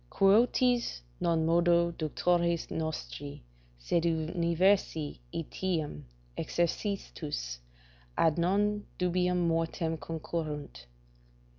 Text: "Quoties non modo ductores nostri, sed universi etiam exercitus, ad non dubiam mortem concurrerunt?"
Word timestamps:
"Quoties 0.09 1.03
non 1.19 1.45
modo 1.45 1.91
ductores 1.91 2.71
nostri, 2.71 3.43
sed 3.77 4.01
universi 4.05 5.19
etiam 5.31 6.05
exercitus, 6.35 7.59
ad 8.17 8.39
non 8.39 8.83
dubiam 8.97 9.47
mortem 9.47 9.97
concurrerunt?" 9.99 10.87